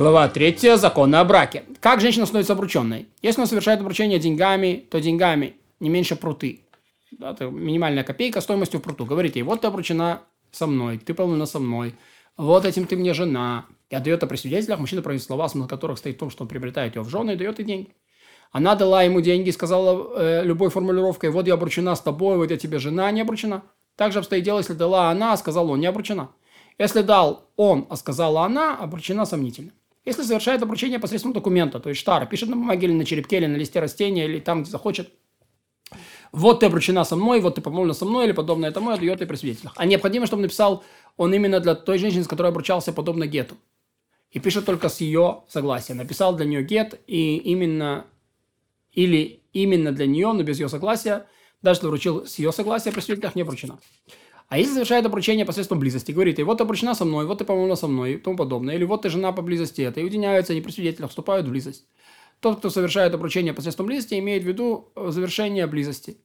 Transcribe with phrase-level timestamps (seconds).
[0.00, 0.76] Глава 3.
[0.76, 1.64] Законы о браке.
[1.78, 3.08] Как женщина становится обрученной?
[3.20, 6.60] Если она совершает обручение деньгами, то деньгами не меньше пруты.
[7.10, 9.04] Да, это минимальная копейка стоимостью в пруту.
[9.04, 11.94] Говорите вот ты обручена со мной, ты полна со мной,
[12.38, 13.66] вот этим ты мне жена.
[13.90, 14.78] И отдает при свидетелях.
[14.78, 17.36] Мужчина произносит слова, смысл которых стоит в том, что он приобретает ее в жены и
[17.36, 17.88] дает ей деньги.
[18.52, 22.56] Она дала ему деньги сказала э, любой формулировкой, вот я обручена с тобой, вот я
[22.56, 23.64] тебе жена, не обручена.
[23.96, 26.30] Также обстоит дело, если дала она, а сказал он, не обручена.
[26.78, 29.72] Если дал он, а сказала она, обручена сомнительно.
[30.04, 33.46] Если совершает обручение посредством документа, то есть штара, пишет на бумаге или на черепке, или
[33.46, 35.12] на листе растения, или там, где захочет,
[36.32, 39.26] вот ты обручена со мной, вот ты помолвлена со мной, или подобное тому, отдает и
[39.26, 39.74] при свидетелях.
[39.76, 40.84] А необходимо, чтобы написал
[41.16, 43.56] он именно для той женщины, с которой обручался, подобно гету.
[44.30, 45.94] И пишет только с ее согласия.
[45.94, 48.06] Написал для нее гет, и именно,
[48.92, 51.26] или именно для нее, но без ее согласия,
[51.62, 53.78] даже если вручил с ее согласия, при свидетелях не обручена.
[54.50, 57.44] А если совершает обручение посредством близости, говорит, и вот ты обручена со мной, вот ты
[57.44, 60.52] помолвлена со мной и тому подобное, или вот ты жена по близости, это и уединяются,
[60.52, 61.86] они при свидетелях вступают в близость.
[62.40, 66.16] Тот, кто совершает обручение посредством близости, имеет в виду э, завершение близости.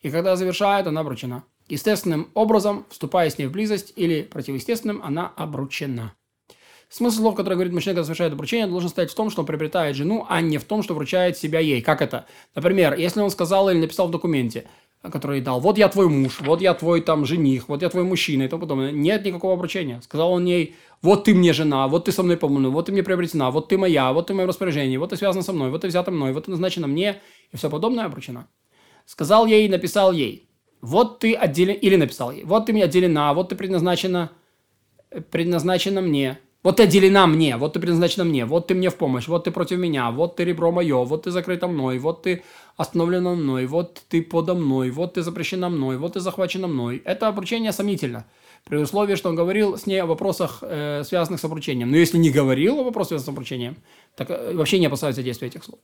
[0.00, 1.44] И когда завершает, она обручена.
[1.68, 6.14] Естественным образом, вступая с ней в близость или противоестественным, она обручена.
[6.88, 9.94] Смысл слов, который говорит мужчина, когда совершает обручение, должен стоять в том, что он приобретает
[9.94, 11.82] жену, а не в том, что вручает себя ей.
[11.82, 12.24] Как это?
[12.54, 14.64] Например, если он сказал или написал в документе,
[15.10, 18.44] который дал, вот я твой муж, вот я твой там жених, вот я твой мужчина
[18.44, 18.90] и тому подобное.
[18.90, 20.00] Нет никакого обручения.
[20.00, 23.02] Сказал он ей, вот ты мне жена, вот ты со мной помолвлена, вот ты мне
[23.02, 25.88] приобретена, вот ты моя, вот ты в моем вот ты связана со мной, вот ты
[25.88, 27.20] взята мной, вот ты назначена мне
[27.52, 28.48] и все подобное обручена.
[29.04, 30.48] Сказал ей, написал ей,
[30.80, 34.30] вот ты отделен, или написал ей, вот ты мне отделена, вот ты предназначена,
[35.30, 39.28] предназначена мне, вот ты отделена мне, вот ты предназначена мне, вот ты мне в помощь,
[39.28, 42.42] вот ты против меня, вот ты ребро мое, вот ты закрыта мной, вот ты
[42.76, 47.02] остановлена мной, вот ты подо мной, вот ты запрещена мной, вот ты захвачена мной.
[47.04, 48.24] Это обручение сомнительно.
[48.64, 51.90] При условии, что он говорил с ней о вопросах, э, связанных с обручением.
[51.90, 53.76] Но если не говорил о вопросах, связанных с обручением,
[54.16, 55.78] так э, вообще не опасается действия этих слов.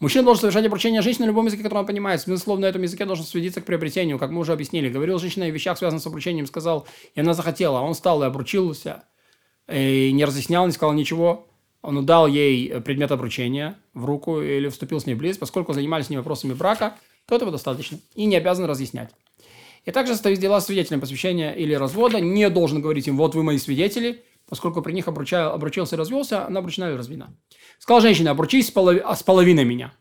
[0.00, 2.20] Мужчина должен совершать обручение женщины на любом языке, который он понимает.
[2.20, 4.90] Смысл слов на этом языке должен сводиться к приобретению, как мы уже объяснили.
[4.90, 8.26] Говорил женщина о вещах, связанных с обручением, сказал, и она захотела, а он встал и
[8.26, 9.04] обручился
[9.70, 11.46] и не разъяснял, не сказал ничего.
[11.82, 16.10] Он дал ей предмет обручения в руку или вступил с ней близость, поскольку занимались с
[16.10, 17.98] ней вопросами брака, то этого достаточно.
[18.14, 19.10] И не обязан разъяснять.
[19.84, 22.20] И также состоит дела свидетелем посвящения или развода.
[22.20, 26.46] Не должен говорить им, вот вы мои свидетели, поскольку при них обручал, обручился и развелся,
[26.46, 27.34] она обручена или разведена.
[27.78, 29.94] Сказал женщина, обручись с, полови, с половиной меня.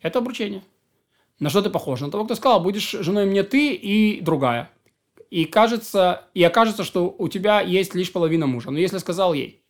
[0.00, 0.64] Это обручение.
[1.38, 2.00] На что ты похож?
[2.00, 4.70] На того, кто сказал, будешь женой мне ты и другая
[5.30, 8.70] и кажется, и окажется, что у тебя есть лишь половина мужа.
[8.70, 9.62] Но если сказал ей,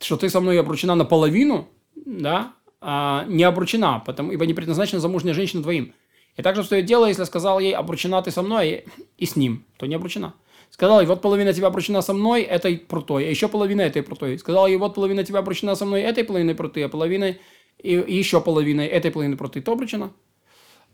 [0.00, 5.34] что ты со мной обручена наполовину, да, а не обручена, потому, ибо не предназначена замужняя
[5.34, 5.92] женщина твоим.
[6.36, 8.84] И также стоит дело, если сказал ей, обручена ты со мной
[9.16, 10.34] и с ним, то не обручена.
[10.70, 14.38] Сказал ей, вот половина тебя обручена со мной, этой прутой, а еще половина этой прутой.
[14.38, 17.36] Сказал ей, вот половина тебя обручена со мной, этой половиной пруты, а половина
[17.78, 20.12] и, и еще половиной этой половины пруты, то обручена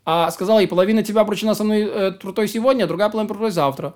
[0.05, 3.51] а сказал ей, половина тебя обручена со мной э, прутой сегодня, а другая половина прутой
[3.51, 3.95] завтра.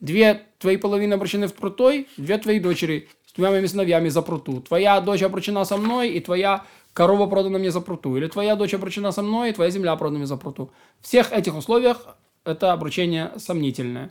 [0.00, 4.60] Две твои половины обручены в прутой, две твои дочери с двумя моими сыновьями за пруту.
[4.60, 8.16] Твоя дочь обручена со мной, и твоя корова продана мне за пруту.
[8.16, 10.72] Или твоя дочь обручена со мной, и твоя земля продана мне за пруту.
[11.00, 14.10] В всех этих условиях это обручение сомнительное.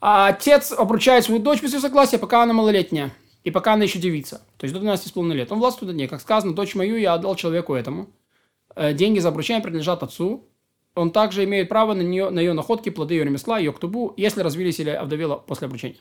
[0.00, 3.10] А отец обручает свою дочь без ее согласия, пока она малолетняя.
[3.42, 4.42] И пока она еще девица.
[4.58, 5.50] То есть до 12,5 лет.
[5.52, 6.08] Он властвует над ней.
[6.08, 8.08] Как сказано, дочь мою я отдал человеку этому.
[8.76, 10.48] Э, деньги за обручение принадлежат отцу.
[10.94, 14.42] Он также имеет право на, нее, на ее находки, плоды ее ремесла, ее ктубу, если
[14.42, 15.98] развились или овдовела после обручения.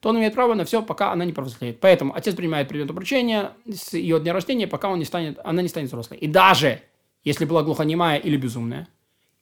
[0.00, 1.80] То он имеет право на все, пока она не повзрослеет.
[1.80, 5.68] Поэтому отец принимает предмет обручения с ее дня рождения, пока он не станет, она не
[5.68, 6.18] станет взрослой.
[6.18, 6.82] И даже
[7.24, 8.88] если была глухонемая или безумная,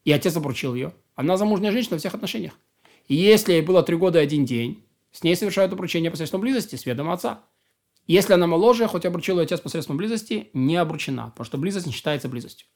[0.04, 2.54] и отец обручил ее, она замужняя женщина во всех отношениях.
[3.08, 6.76] И если ей было три года и один день, с ней совершают обручение посредством близости
[6.76, 7.42] с ведома отца.
[8.06, 11.92] Если она моложе, хоть обручил ее отец посредством близости, не обручена, потому что близость не
[11.92, 12.66] считается близостью.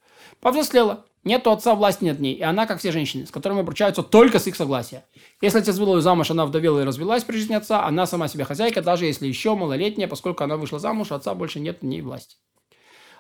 [0.40, 1.04] Повзрослела.
[1.24, 4.38] Нет у отца власти над ней, и она, как все женщины, с которыми обручаются только
[4.38, 5.04] с их согласия.
[5.42, 8.44] Если отец выдал ее замуж, она вдовела и развелась при жизни отца, она сама себе
[8.44, 12.36] хозяйка, даже если еще малолетняя, поскольку она вышла замуж, отца больше нет ней власти.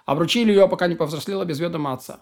[0.06, 2.20] Обручили ее, пока не повзрослела без ведома отца.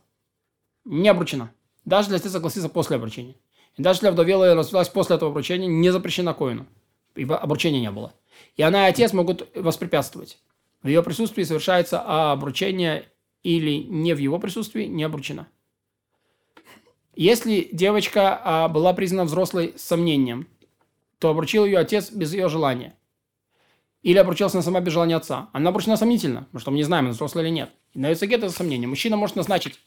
[0.85, 1.53] Не обручена.
[1.85, 3.37] Даже если согласится после обручения.
[3.77, 6.67] И даже если вдовела и развелась после этого обручения, не запрещена коину.
[7.15, 8.13] Ибо обручения не было.
[8.57, 10.39] И она и отец могут воспрепятствовать.
[10.83, 12.01] В ее присутствии совершается
[12.33, 13.09] обручение
[13.47, 15.47] или не в его присутствии, не обручена.
[17.15, 20.49] Если девочка а, была признана взрослой с сомнением,
[21.21, 22.97] то обручил ее отец без ее желания.
[24.03, 25.49] Или обручился она сама без желания отца.
[25.53, 27.71] Она обручена сомнительно, потому что мы не знаем, она взрослая или нет.
[27.95, 28.89] И на гет это сомнение.
[28.89, 29.79] Мужчина может назначить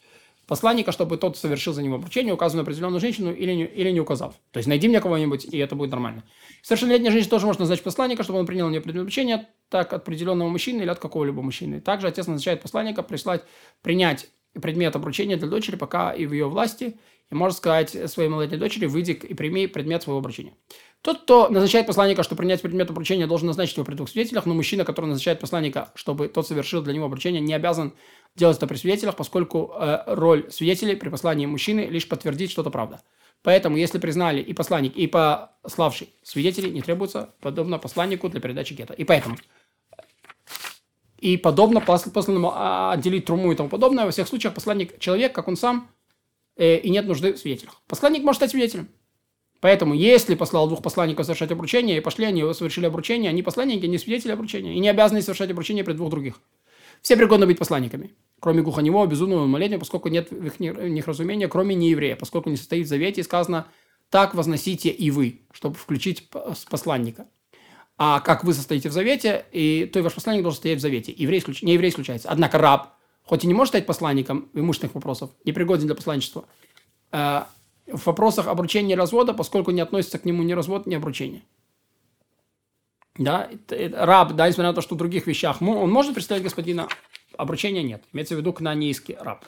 [0.50, 4.34] посланника, чтобы тот совершил за него обручение, указанную определенную женщину или не, или не указав.
[4.50, 6.24] То есть найди мне кого-нибудь, и это будет нормально.
[6.60, 10.48] Совершеннолетняя женщина тоже может назначить посланника, чтобы он принял на нее обручение, так от определенного
[10.48, 11.80] мужчины или от какого-либо мужчины.
[11.80, 13.44] Также отец назначает посланника прислать,
[13.80, 14.28] принять
[14.60, 16.98] предмет обручения для дочери, пока и в ее власти,
[17.30, 20.54] и может сказать своей малолетней дочери, выйди и прими предмет своего обручения.
[21.00, 24.54] Тот, кто назначает посланника, чтобы принять предмет обручения, должен назначить его при двух свидетелях, но
[24.54, 27.94] мужчина, который назначает посланника, чтобы тот совершил для него обручение, не обязан
[28.36, 33.00] делать это при свидетелях, поскольку э, роль свидетелей при послании мужчины лишь подтвердить что-то правда.
[33.42, 38.92] Поэтому, если признали и посланник, и пославший свидетелей, не требуется подобно посланнику для передачи гета.
[38.92, 39.36] И поэтому
[41.20, 45.48] и подобно посланному а, отделить труму и тому подобное, во всех случаях посланник человек, как
[45.48, 45.90] он сам,
[46.56, 47.82] э, и нет нужды в свидетелях.
[47.86, 48.88] Посланник может стать свидетелем.
[49.60, 53.98] Поэтому, если послал двух посланников совершать обручение, и пошли они совершили обручение, они посланники, не
[53.98, 56.40] свидетели обручения, и не обязаны совершать обручение при двух других.
[57.02, 61.74] Все пригодны быть посланниками, кроме глухонемого, безумного, малолетнего, поскольку нет в их, них разумения, кроме
[61.74, 63.66] нееврея, поскольку не состоит в завете, и сказано,
[64.10, 66.28] так возносите и вы, чтобы включить
[66.68, 67.26] посланника.
[67.96, 71.12] А как вы состоите в завете, и то и ваш посланник должен стоять в завете.
[71.16, 72.30] Еврей, не еврей исключается.
[72.30, 72.94] Однако раб,
[73.24, 76.46] хоть и не может стать посланником имущественных вопросов, не пригоден для посланничества,
[77.12, 77.42] э,
[77.86, 81.42] в вопросах обручения и развода, поскольку не относится к нему ни развод, ни обручение.
[83.16, 86.88] Да, раб, да, несмотря на то, что в других вещах он может представить господина,
[87.36, 88.02] обручения нет.
[88.12, 89.44] Имеется в виду кнанейский раб.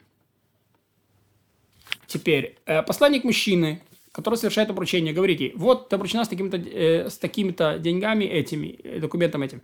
[2.08, 3.82] Теперь, э, посланник мужчины,
[4.12, 8.80] который совершает обручение, говорит ей, вот ты обручена с, такими-то, э, с такими-то деньгами этими,
[8.84, 9.62] э, документом этим.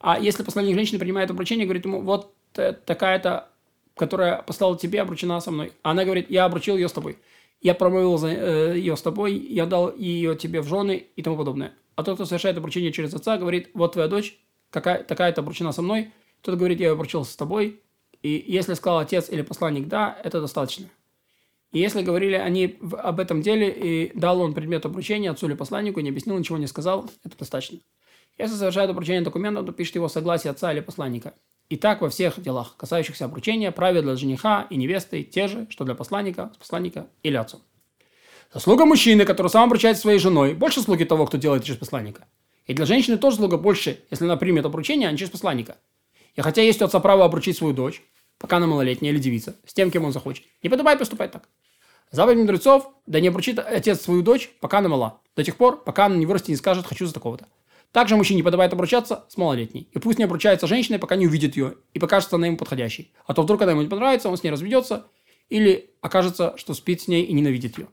[0.00, 3.48] А если посланник женщины принимает обручение, говорит ему, вот э, такая-то
[3.96, 5.72] которая послала тебе, обручена со мной.
[5.82, 7.18] Она говорит, я обручил ее с тобой.
[7.64, 11.38] Я промовил за, э, ее с тобой, я дал ее тебе в жены и тому
[11.38, 11.72] подобное.
[11.96, 14.38] А тот, кто совершает обручение через отца, говорит, вот твоя дочь,
[14.68, 16.12] какая, такая-то обручена со мной.
[16.42, 17.80] Тот говорит, я ее обручил с тобой.
[18.20, 20.90] И если сказал отец или посланник «да», это достаточно.
[21.72, 26.00] И если говорили они об этом деле, и дал он предмет обручения отцу или посланнику,
[26.00, 27.78] не объяснил, ничего не сказал, это достаточно.
[28.36, 31.32] Если совершает обручение документа, то пишет его согласие отца или посланника.
[31.70, 35.84] И так во всех делах, касающихся обручения, правила для жениха и невесты те же, что
[35.84, 37.60] для посланника, посланника или отцу.
[38.52, 42.26] Заслуга мужчины, который сам обручается своей женой, больше слуги того, кто делает через посланника.
[42.66, 45.76] И для женщины тоже слуга больше, если она примет обручение, а не через посланника.
[46.34, 48.02] И хотя есть у отца право обручить свою дочь,
[48.38, 51.48] пока она малолетняя или девица, с тем, кем он захочет, не подобает поступать так.
[52.10, 56.06] Заповедь мудрецов, да не обручит отец свою дочь, пока она мала, до тех пор, пока
[56.06, 57.46] она не вырастет и не скажет «хочу за такого-то».
[57.94, 59.88] Также мужчине подобает обручаться с малолетней.
[59.92, 63.12] И пусть не обручается женщиной, пока не увидит ее и покажется она ему подходящей.
[63.24, 65.06] А то вдруг, когда ему не понравится, он с ней разведется
[65.48, 67.86] или окажется, что спит с ней и ненавидит ее.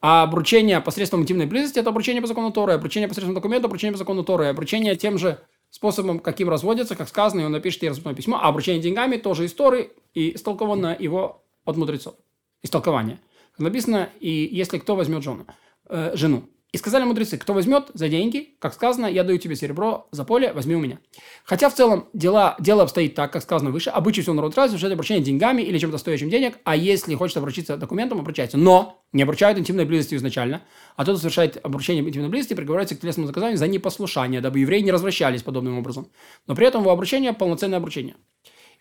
[0.00, 3.98] А обручение посредством интимной близости– это обручение по закону Торы, обручение посредством документа– обручение по
[3.98, 8.14] закону Торы, обручение тем же способом, каким разводятся, как сказано, и он напишет ей разводное
[8.14, 12.14] письмо, а обручение деньгами тоже из Торы и истолковано его от мудрецов.
[12.62, 13.20] Истолкование.
[13.58, 15.44] Написано, и если кто возьмет жену,
[15.90, 16.44] э, жену.
[16.74, 20.52] И сказали мудрецы, кто возьмет за деньги, как сказано, я даю тебе серебро за поле,
[20.52, 20.98] возьми у меня.
[21.44, 24.94] Хотя в целом дела, дело обстоит так, как сказано выше, всего народа разве, что это
[24.94, 28.58] обращение деньгами или чем-то стоящим денег, а если хочет обручиться документом, обручается.
[28.58, 30.62] Но не обручают интимной близости изначально,
[30.96, 34.80] а тот, кто совершает обручение интимной близости, приговаривается к телесному наказанию за непослушание, дабы евреи
[34.80, 36.10] не развращались подобным образом.
[36.48, 38.16] Но при этом его обручение– полноценное обручение.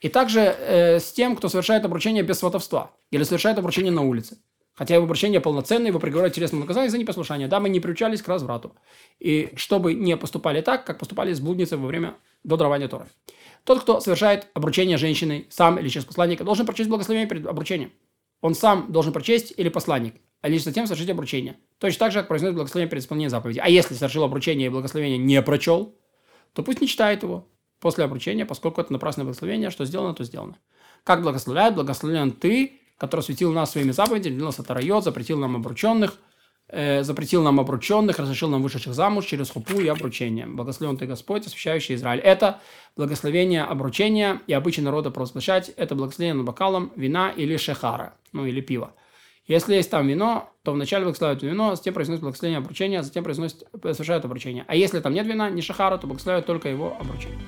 [0.01, 4.39] И также э, с тем, кто совершает обручение без сватовства или совершает обручение на улице.
[4.75, 7.47] Хотя его обращение полноценное, его приговорят к телесному наказанию за непослушание.
[7.47, 8.75] Да, мы не приучались к разврату.
[9.19, 13.05] И чтобы не поступали так, как поступали с блудницей во время до дарования Торы.
[13.65, 17.91] Тот, кто совершает обручение женщины сам или через посланника, должен прочесть благословение перед обручением.
[18.41, 21.55] Он сам должен прочесть или посланник, а лишь затем совершить обручение.
[21.77, 23.59] Точно так же, как произносит благословение перед исполнением заповеди.
[23.59, 25.95] А если совершил обручение и благословение не прочел,
[26.53, 27.48] то пусть не читает его
[27.79, 30.57] после обручения, поскольку это напрасное благословение, что сделано, то сделано.
[31.03, 36.13] Как благословляет, благословлен ты, который осветил нас своими заповедями, делился нас от запретил нам обрученных,
[36.69, 40.45] э, запретил нам обрученных, разрешил нам вышедших замуж через хупу и обручение.
[40.45, 42.22] Благословен ты Господь, освящающий Израиль.
[42.22, 42.62] Это
[42.95, 45.67] благословение обручения и обычай народа провозглашать.
[45.75, 48.93] Это благословение над бокалом вина или шехара, ну или пива.
[49.48, 54.24] Если есть там вино, то вначале благословляют вино, затем произносят благословение обручения, затем произносят, совершают
[54.24, 54.63] обручение.
[54.69, 57.41] А если там нет вина, не шахара, то благословляют только его обручение.